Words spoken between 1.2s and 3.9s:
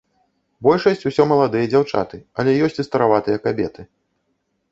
маладыя дзяўчаты, але ёсць і стараватыя кабеты.